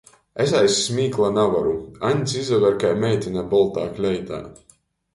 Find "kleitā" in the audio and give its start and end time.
4.01-4.45